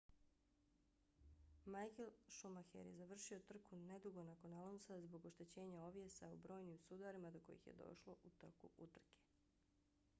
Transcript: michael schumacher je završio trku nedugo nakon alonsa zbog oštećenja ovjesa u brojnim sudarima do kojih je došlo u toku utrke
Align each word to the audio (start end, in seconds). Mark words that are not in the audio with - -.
michael 1.65 2.09
schumacher 2.27 2.87
je 2.87 2.93
završio 2.95 3.39
trku 3.39 3.75
nedugo 3.79 4.23
nakon 4.23 4.53
alonsa 4.53 4.99
zbog 5.01 5.25
oštećenja 5.25 5.83
ovjesa 5.83 6.29
u 6.29 6.37
brojnim 6.37 6.77
sudarima 6.77 7.31
do 7.31 7.39
kojih 7.39 7.67
je 7.67 7.73
došlo 7.83 8.15
u 8.23 8.29
toku 8.29 8.69
utrke 8.77 9.21